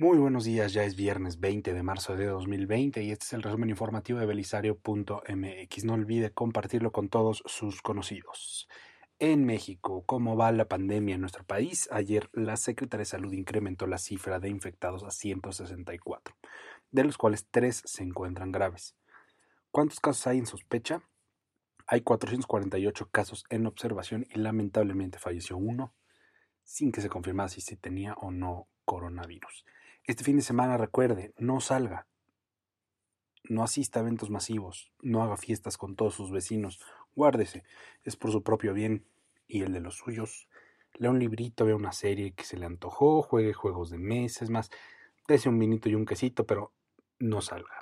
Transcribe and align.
Muy 0.00 0.16
buenos 0.18 0.44
días, 0.44 0.72
ya 0.72 0.84
es 0.84 0.94
viernes 0.94 1.40
20 1.40 1.74
de 1.74 1.82
marzo 1.82 2.14
de 2.14 2.26
2020 2.26 3.02
y 3.02 3.10
este 3.10 3.24
es 3.24 3.32
el 3.32 3.42
resumen 3.42 3.68
informativo 3.68 4.20
de 4.20 4.26
belisario.mx. 4.26 5.84
No 5.84 5.94
olvide 5.94 6.30
compartirlo 6.30 6.92
con 6.92 7.08
todos 7.08 7.42
sus 7.46 7.82
conocidos. 7.82 8.68
En 9.18 9.44
México, 9.44 10.04
¿cómo 10.06 10.36
va 10.36 10.52
la 10.52 10.68
pandemia 10.68 11.16
en 11.16 11.20
nuestro 11.20 11.42
país? 11.42 11.88
Ayer 11.90 12.30
la 12.32 12.56
Secretaría 12.56 13.00
de 13.00 13.06
Salud 13.06 13.32
incrementó 13.32 13.88
la 13.88 13.98
cifra 13.98 14.38
de 14.38 14.48
infectados 14.48 15.02
a 15.02 15.10
164, 15.10 16.36
de 16.92 17.02
los 17.02 17.18
cuales 17.18 17.48
3 17.50 17.82
se 17.84 18.04
encuentran 18.04 18.52
graves. 18.52 18.94
¿Cuántos 19.72 19.98
casos 19.98 20.28
hay 20.28 20.38
en 20.38 20.46
sospecha? 20.46 21.02
Hay 21.88 22.02
448 22.02 23.08
casos 23.10 23.44
en 23.50 23.66
observación 23.66 24.28
y 24.32 24.38
lamentablemente 24.38 25.18
falleció 25.18 25.56
uno 25.56 25.92
sin 26.62 26.92
que 26.92 27.00
se 27.00 27.08
confirmara 27.08 27.48
si 27.48 27.60
tenía 27.74 28.14
o 28.14 28.30
no 28.30 28.68
coronavirus. 28.84 29.64
Este 30.08 30.24
fin 30.24 30.36
de 30.36 30.42
semana 30.42 30.78
recuerde, 30.78 31.34
no 31.36 31.60
salga, 31.60 32.06
no 33.44 33.62
asista 33.62 34.00
a 34.00 34.02
eventos 34.02 34.30
masivos, 34.30 34.90
no 35.02 35.22
haga 35.22 35.36
fiestas 35.36 35.76
con 35.76 35.96
todos 35.96 36.14
sus 36.14 36.30
vecinos, 36.30 36.80
guárdese, 37.14 37.62
es 38.04 38.16
por 38.16 38.32
su 38.32 38.42
propio 38.42 38.72
bien 38.72 39.04
y 39.46 39.64
el 39.64 39.74
de 39.74 39.80
los 39.80 39.96
suyos. 39.96 40.48
Lea 40.94 41.10
un 41.10 41.18
librito, 41.18 41.66
vea 41.66 41.76
una 41.76 41.92
serie 41.92 42.32
que 42.32 42.44
se 42.44 42.56
le 42.56 42.64
antojó, 42.64 43.20
juegue 43.20 43.52
juegos 43.52 43.90
de 43.90 43.98
meses 43.98 44.48
más, 44.48 44.70
dese 45.28 45.50
un 45.50 45.58
vinito 45.58 45.90
y 45.90 45.94
un 45.94 46.06
quesito, 46.06 46.46
pero 46.46 46.72
no 47.18 47.42
salga. 47.42 47.77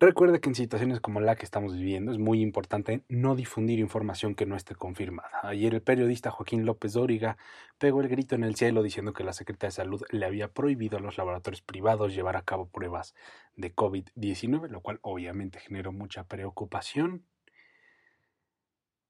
Recuerde 0.00 0.40
que 0.40 0.48
en 0.48 0.54
situaciones 0.54 1.00
como 1.00 1.20
la 1.20 1.34
que 1.34 1.44
estamos 1.44 1.74
viviendo 1.74 2.12
es 2.12 2.18
muy 2.18 2.40
importante 2.40 3.02
no 3.08 3.34
difundir 3.34 3.80
información 3.80 4.36
que 4.36 4.46
no 4.46 4.54
esté 4.54 4.76
confirmada. 4.76 5.40
Ayer 5.42 5.74
el 5.74 5.82
periodista 5.82 6.30
Joaquín 6.30 6.64
López 6.64 6.92
Dóriga 6.92 7.36
pegó 7.78 8.00
el 8.00 8.06
grito 8.06 8.36
en 8.36 8.44
el 8.44 8.54
cielo 8.54 8.84
diciendo 8.84 9.12
que 9.12 9.24
la 9.24 9.32
Secretaría 9.32 9.70
de 9.70 9.74
Salud 9.74 10.04
le 10.10 10.24
había 10.24 10.52
prohibido 10.52 10.98
a 10.98 11.00
los 11.00 11.18
laboratorios 11.18 11.62
privados 11.62 12.14
llevar 12.14 12.36
a 12.36 12.42
cabo 12.42 12.68
pruebas 12.68 13.16
de 13.56 13.74
COVID-19, 13.74 14.68
lo 14.68 14.82
cual 14.82 15.00
obviamente 15.02 15.58
generó 15.58 15.90
mucha 15.90 16.22
preocupación. 16.22 17.24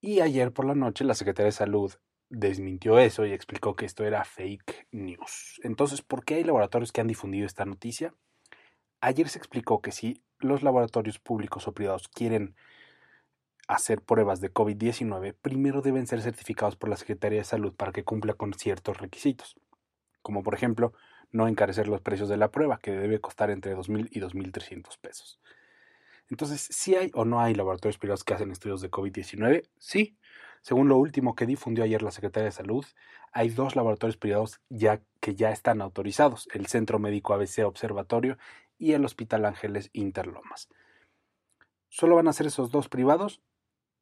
Y 0.01 0.21
ayer 0.21 0.55
por 0.55 0.65
la 0.65 0.75
noche 0.75 1.05
la 1.05 1.15
Secretaría 1.15 1.49
de 1.49 1.53
Salud 1.53 1.93
desmintió 2.31 2.99
eso 2.99 3.27
y 3.27 3.33
explicó 3.35 3.77
que 3.77 3.85
esto 3.85 4.07
era 4.07 4.25
fake 4.25 4.89
news. 4.93 5.61
Entonces, 5.65 6.01
¿por 6.01 6.25
qué 6.25 6.37
hay 6.37 6.45
laboratorios 6.45 6.93
que 6.93 7.03
han 7.03 7.09
difundido 7.09 7.45
esta 7.45 7.67
noticia? 7.67 8.15
Ayer 9.03 9.29
se 9.29 9.39
explicó 9.39 9.83
que 9.83 9.93
si 9.93 10.23
los 10.41 10.63
laboratorios 10.63 11.19
públicos 11.19 11.67
o 11.69 11.73
privados 11.73 12.09
quieren 12.09 12.55
hacer 13.69 14.03
pruebas 14.03 14.41
de 14.41 14.53
COVID-19, 14.53 15.35
primero 15.41 15.83
deben 15.83 16.07
ser 16.07 16.23
certificados 16.23 16.77
por 16.77 16.89
la 16.89 16.97
Secretaría 16.97 17.39
de 17.39 17.45
Salud 17.45 17.75
para 17.75 17.93
que 17.93 18.05
cumpla 18.05 18.35
con 18.35 18.55
ciertos 18.55 18.99
requisitos, 18.99 19.57
como 20.23 20.43
por 20.43 20.55
ejemplo 20.55 20.95
no 21.31 21.47
encarecer 21.47 21.89
los 21.89 22.01
precios 22.01 22.29
de 22.29 22.39
la 22.39 22.51
prueba, 22.51 22.79
que 22.79 22.93
debe 22.93 23.21
costar 23.21 23.51
entre 23.51 23.77
2.000 23.77 24.09
y 24.11 24.21
2.300 24.21 24.99
pesos. 24.99 25.39
Entonces, 26.31 26.67
¿sí 26.71 26.95
hay 26.95 27.11
o 27.15 27.25
no 27.25 27.41
hay 27.41 27.55
laboratorios 27.55 27.99
privados 27.99 28.25
que 28.25 28.35
hacen 28.35 28.51
estudios 28.51 28.81
de 28.81 28.91
COVID-19? 28.91 29.69
Sí. 29.79 30.17
Según 30.63 30.89
lo 30.89 30.97
último 30.97 31.35
que 31.35 31.47
difundió 31.47 31.85
ayer 31.85 32.03
la 32.03 32.11
Secretaría 32.11 32.47
de 32.47 32.53
Salud, 32.53 32.85
hay 33.33 33.49
dos 33.51 33.77
laboratorios 33.77 34.17
privados 34.17 34.61
ya 34.69 35.01
que 35.21 35.35
ya 35.35 35.51
están 35.51 35.81
autorizados, 35.81 36.49
el 36.53 36.67
Centro 36.67 36.99
Médico 36.99 37.33
ABC 37.33 37.65
Observatorio 37.65 38.39
y 38.79 38.93
el 38.93 39.05
Hospital 39.05 39.45
Ángeles 39.45 39.91
Interlomas. 39.93 40.69
¿Solo 41.89 42.17
van 42.17 42.29
a 42.29 42.33
ser 42.33 42.47
esos 42.47 42.71
dos 42.71 42.89
privados? 42.89 43.43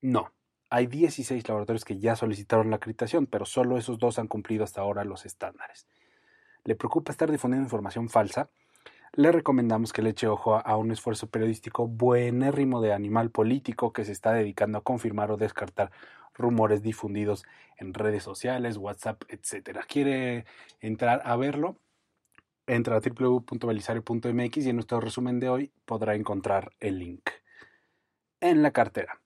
No. 0.01 0.33
Hay 0.69 0.87
16 0.87 1.49
laboratorios 1.49 1.85
que 1.85 1.99
ya 1.99 2.17
solicitaron 2.17 2.71
la 2.71 2.77
acreditación, 2.77 3.27
pero 3.27 3.47
solo 3.47 3.79
esos 3.79 3.99
dos 3.99 4.19
han 4.19 4.27
cumplido 4.27 4.65
hasta 4.65 4.81
ahora 4.81 5.05
los 5.05 5.25
estándares. 5.25 5.87
¿Le 6.65 6.75
preocupa 6.75 7.13
estar 7.13 7.31
difundiendo 7.31 7.67
información 7.67 8.09
falsa? 8.09 8.51
Le 9.13 9.31
recomendamos 9.33 9.93
que 9.93 10.03
le 10.03 10.11
eche 10.11 10.27
ojo 10.27 10.57
a 10.57 10.77
un 10.77 10.91
esfuerzo 10.91 11.29
periodístico 11.29 11.87
buenérrimo 11.87 12.81
de 12.81 12.93
animal 12.93 13.31
político 13.31 13.93
que 13.93 14.05
se 14.05 14.13
está 14.13 14.33
dedicando 14.33 14.79
a 14.79 14.85
confirmar 14.85 15.31
o 15.31 15.37
descartar 15.37 15.93
rumores 16.35 16.83
difundidos 16.83 17.45
en 17.79 17.95
redes 17.95 18.23
sociales, 18.25 18.77
WhatsApp, 18.77 19.23
etc. 19.29 19.81
¿Quiere 19.89 20.45
entrar 20.81 21.23
a 21.25 21.37
verlo? 21.37 21.77
Entra 22.67 22.97
a 22.97 23.01
www.belisario.mx 23.01 24.57
y 24.57 24.69
en 24.69 24.77
nuestro 24.77 25.01
resumen 25.01 25.39
de 25.39 25.49
hoy 25.49 25.73
podrá 25.85 26.17
encontrar 26.17 26.73
el 26.81 26.99
link. 26.99 27.31
En 28.41 28.63
la 28.63 28.73
cartera. 28.73 29.21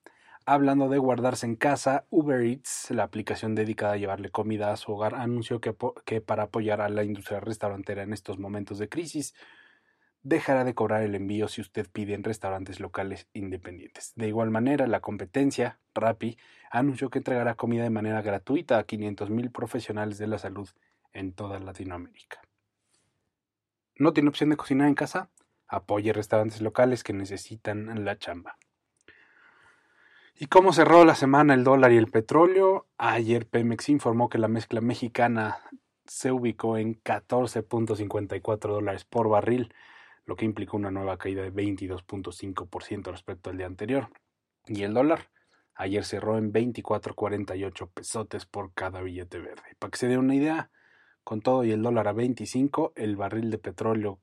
Hablando 0.45 0.89
de 0.89 0.99
guardarse 0.99 1.45
en 1.47 1.55
casa, 1.55 2.05
Uber 2.09 2.41
Eats, 2.41 2.91
la 2.91 3.03
aplicación 3.03 3.55
dedicada 3.55 3.93
a 3.93 3.97
llevarle 3.97 4.29
comida 4.29 4.71
a 4.71 4.77
su 4.77 4.91
hogar, 4.91 5.15
anunció 5.15 5.59
que, 5.59 5.75
que, 6.05 6.21
para 6.21 6.43
apoyar 6.43 6.81
a 6.81 6.89
la 6.89 7.03
industria 7.03 7.39
restaurantera 7.39 8.03
en 8.03 8.13
estos 8.13 8.37
momentos 8.37 8.77
de 8.77 8.89
crisis, 8.89 9.33
dejará 10.23 10.63
de 10.63 10.75
cobrar 10.75 11.01
el 11.01 11.15
envío 11.15 11.47
si 11.47 11.61
usted 11.61 11.87
pide 11.91 12.13
en 12.13 12.23
restaurantes 12.23 12.79
locales 12.79 13.27
independientes. 13.33 14.13
De 14.15 14.27
igual 14.27 14.51
manera, 14.51 14.85
la 14.87 14.99
competencia, 14.99 15.79
Rappi, 15.95 16.37
anunció 16.69 17.09
que 17.09 17.19
entregará 17.19 17.55
comida 17.55 17.83
de 17.83 17.89
manera 17.89 18.21
gratuita 18.21 18.77
a 18.77 18.85
500.000 18.85 19.51
profesionales 19.51 20.17
de 20.17 20.27
la 20.27 20.37
salud 20.37 20.69
en 21.13 21.33
toda 21.33 21.59
Latinoamérica. 21.59 22.41
¿No 24.01 24.13
tiene 24.13 24.29
opción 24.29 24.49
de 24.49 24.57
cocinar 24.57 24.87
en 24.87 24.95
casa? 24.95 25.29
Apoye 25.67 26.11
restaurantes 26.11 26.59
locales 26.59 27.03
que 27.03 27.13
necesitan 27.13 28.03
la 28.03 28.17
chamba. 28.17 28.57
¿Y 30.35 30.47
cómo 30.47 30.73
cerró 30.73 31.05
la 31.05 31.13
semana 31.13 31.53
el 31.53 31.63
dólar 31.63 31.91
y 31.91 31.97
el 31.97 32.07
petróleo? 32.07 32.87
Ayer 32.97 33.45
Pemex 33.45 33.89
informó 33.89 34.27
que 34.27 34.39
la 34.39 34.47
mezcla 34.47 34.81
mexicana 34.81 35.59
se 36.07 36.31
ubicó 36.31 36.79
en 36.79 36.99
14.54 37.03 38.69
dólares 38.69 39.05
por 39.05 39.29
barril, 39.29 39.71
lo 40.25 40.35
que 40.35 40.45
implicó 40.45 40.77
una 40.77 40.89
nueva 40.89 41.19
caída 41.19 41.43
de 41.43 41.53
22.5% 41.53 43.11
respecto 43.11 43.51
al 43.51 43.57
día 43.57 43.67
anterior. 43.67 44.09
Y 44.65 44.81
el 44.81 44.95
dólar 44.95 45.29
ayer 45.75 46.03
cerró 46.05 46.39
en 46.39 46.51
24.48 46.51 47.91
pesotes 47.93 48.47
por 48.47 48.73
cada 48.73 49.03
billete 49.03 49.37
verde. 49.37 49.75
Para 49.77 49.91
que 49.91 49.99
se 49.99 50.07
dé 50.07 50.17
una 50.17 50.33
idea, 50.33 50.71
con 51.23 51.41
todo 51.41 51.63
y 51.63 51.71
el 51.71 51.81
dólar 51.81 52.07
a 52.07 52.13
25, 52.13 52.93
el 52.95 53.15
barril 53.15 53.51
de 53.51 53.57
petróleo 53.57 54.19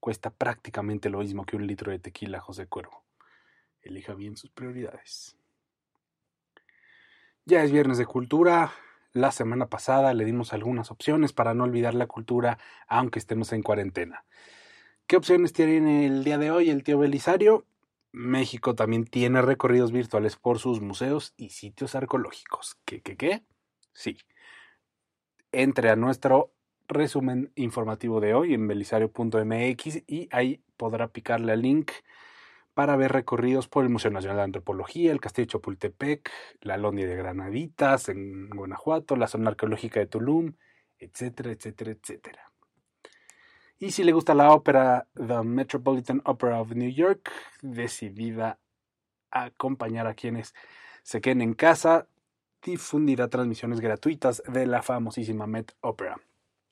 cuesta 0.00 0.30
prácticamente 0.30 1.08
lo 1.08 1.20
mismo 1.20 1.46
que 1.46 1.56
un 1.56 1.66
litro 1.66 1.90
de 1.90 1.98
tequila 1.98 2.40
José 2.40 2.66
Cuervo. 2.66 3.04
Elija 3.80 4.14
bien 4.14 4.36
sus 4.36 4.50
prioridades. 4.50 5.36
Ya 7.46 7.62
es 7.62 7.72
viernes 7.72 7.98
de 7.98 8.06
cultura. 8.06 8.72
La 9.12 9.30
semana 9.30 9.68
pasada 9.68 10.12
le 10.12 10.24
dimos 10.24 10.52
algunas 10.52 10.90
opciones 10.90 11.32
para 11.32 11.54
no 11.54 11.64
olvidar 11.64 11.94
la 11.94 12.06
cultura 12.06 12.58
aunque 12.88 13.18
estemos 13.18 13.52
en 13.52 13.62
cuarentena. 13.62 14.24
¿Qué 15.06 15.16
opciones 15.16 15.52
tiene 15.52 16.06
el 16.06 16.24
día 16.24 16.38
de 16.38 16.50
hoy 16.50 16.70
el 16.70 16.82
tío 16.82 16.98
Belisario? 16.98 17.66
México 18.12 18.74
también 18.74 19.04
tiene 19.04 19.42
recorridos 19.42 19.92
virtuales 19.92 20.36
por 20.36 20.58
sus 20.58 20.80
museos 20.80 21.34
y 21.36 21.50
sitios 21.50 21.94
arqueológicos. 21.94 22.78
¿Qué, 22.84 23.02
qué, 23.02 23.16
qué? 23.16 23.42
Sí. 23.92 24.18
Entre 25.56 25.88
a 25.88 25.94
nuestro 25.94 26.52
resumen 26.88 27.52
informativo 27.54 28.20
de 28.20 28.34
hoy 28.34 28.54
en 28.54 28.66
belisario.mx 28.66 30.02
y 30.08 30.28
ahí 30.32 30.60
podrá 30.76 31.08
picarle 31.08 31.52
al 31.52 31.62
link 31.62 31.92
para 32.74 32.96
ver 32.96 33.12
recorridos 33.12 33.68
por 33.68 33.84
el 33.84 33.90
Museo 33.90 34.10
Nacional 34.10 34.38
de 34.38 34.42
Antropología, 34.42 35.12
el 35.12 35.20
Castillo 35.20 35.46
de 35.46 35.52
Chapultepec, 35.52 36.28
la 36.60 36.76
Lonia 36.76 37.06
de 37.06 37.14
Granaditas 37.14 38.08
en 38.08 38.50
Guanajuato, 38.50 39.14
la 39.14 39.28
zona 39.28 39.50
arqueológica 39.50 40.00
de 40.00 40.06
Tulum 40.06 40.54
etcétera, 40.98 41.52
etcétera, 41.52 41.92
etcétera. 41.92 42.52
Y 43.78 43.92
si 43.92 44.02
le 44.02 44.12
gusta 44.12 44.34
la 44.34 44.52
ópera 44.52 45.06
The 45.14 45.42
Metropolitan 45.42 46.20
Opera 46.24 46.60
of 46.60 46.72
New 46.72 46.90
York, 46.90 47.30
decidida 47.62 48.58
a 49.30 49.44
acompañar 49.44 50.08
a 50.08 50.14
quienes 50.14 50.52
se 51.02 51.20
queden 51.20 51.42
en 51.42 51.54
casa, 51.54 52.08
difundirá 52.64 53.28
transmisiones 53.28 53.80
gratuitas 53.80 54.42
de 54.48 54.66
la 54.66 54.82
famosísima 54.82 55.46
Met 55.46 55.74
Opera. 55.80 56.18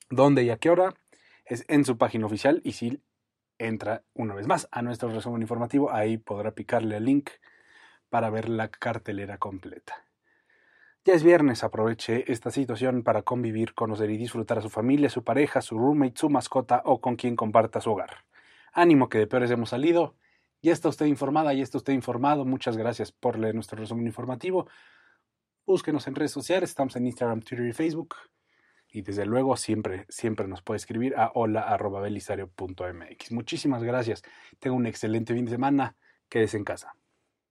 ¿Dónde 0.09 0.43
y 0.43 0.49
a 0.49 0.57
qué 0.57 0.69
hora? 0.69 0.95
Es 1.45 1.65
en 1.67 1.85
su 1.85 1.97
página 1.97 2.25
oficial 2.25 2.61
y 2.63 2.73
si 2.73 3.01
entra 3.59 4.03
una 4.13 4.33
vez 4.33 4.47
más 4.47 4.67
a 4.71 4.81
nuestro 4.81 5.09
resumen 5.09 5.41
informativo, 5.41 5.91
ahí 5.93 6.17
podrá 6.17 6.51
picarle 6.51 6.95
al 6.95 7.05
link 7.05 7.29
para 8.09 8.29
ver 8.29 8.49
la 8.49 8.69
cartelera 8.69 9.37
completa. 9.37 10.05
Ya 11.05 11.13
es 11.13 11.23
viernes, 11.23 11.63
aproveche 11.63 12.31
esta 12.31 12.49
situación 12.49 13.03
para 13.03 13.23
convivir, 13.23 13.73
conocer 13.73 14.09
y 14.09 14.17
disfrutar 14.17 14.59
a 14.59 14.61
su 14.61 14.69
familia, 14.69 15.09
su 15.09 15.23
pareja, 15.23 15.61
su 15.61 15.77
roommate, 15.77 16.17
su 16.17 16.29
mascota 16.29 16.81
o 16.85 17.01
con 17.01 17.17
quien 17.17 17.35
comparta 17.35 17.81
su 17.81 17.91
hogar. 17.91 18.23
Ánimo 18.71 19.09
que 19.09 19.19
de 19.19 19.27
peores 19.27 19.51
hemos 19.51 19.69
salido. 19.69 20.15
Ya 20.61 20.71
está 20.71 20.89
usted 20.89 21.05
informada, 21.07 21.53
ya 21.53 21.61
está 21.61 21.77
usted 21.77 21.93
informado. 21.93 22.45
Muchas 22.45 22.77
gracias 22.77 23.11
por 23.11 23.37
leer 23.37 23.53
nuestro 23.53 23.77
resumen 23.77 24.07
informativo. 24.07 24.67
Búsquenos 25.65 26.07
en 26.07 26.15
redes 26.15 26.31
sociales, 26.31 26.71
estamos 26.71 26.95
en 26.97 27.05
Instagram, 27.05 27.41
Twitter 27.41 27.65
y 27.67 27.73
Facebook. 27.73 28.15
Y 28.89 29.01
desde 29.01 29.25
luego 29.25 29.55
siempre, 29.55 30.05
siempre 30.09 30.47
nos 30.47 30.61
puede 30.61 30.77
escribir 30.77 31.15
a 31.15 31.31
hola.belisario.mx. 31.33 33.31
Muchísimas 33.31 33.81
gracias. 33.81 34.21
Tenga 34.59 34.75
un 34.75 34.85
excelente 34.85 35.33
fin 35.33 35.45
de 35.45 35.51
semana. 35.51 35.95
Quédese 36.29 36.57
en 36.57 36.65
casa. 36.65 36.93